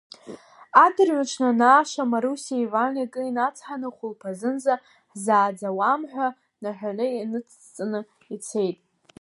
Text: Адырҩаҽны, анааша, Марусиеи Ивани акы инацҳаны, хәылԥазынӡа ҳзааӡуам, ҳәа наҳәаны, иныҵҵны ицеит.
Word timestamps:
Адырҩаҽны, 0.83 1.47
анааша, 1.51 2.03
Марусиеи 2.11 2.63
Ивани 2.65 3.05
акы 3.05 3.21
инацҳаны, 3.29 3.87
хәылԥазынӡа 3.95 4.73
ҳзааӡуам, 5.11 6.01
ҳәа 6.11 6.27
наҳәаны, 6.63 7.05
иныҵҵны 7.21 7.99
ицеит. 8.33 8.77